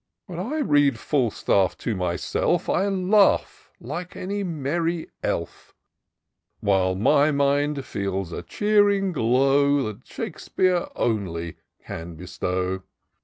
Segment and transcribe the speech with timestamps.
[0.25, 5.75] When I read Fahtaff to myself, I laugh like any merry elf;
[6.59, 12.81] While my mind feels a cheering glow That Shakespeare only can bestow.